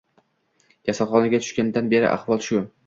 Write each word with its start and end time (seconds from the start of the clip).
Kasalxonaga 0.89 1.41
tushganimdan 1.45 1.95
beri 1.97 2.11
ahvol 2.19 2.45
shu 2.49 2.67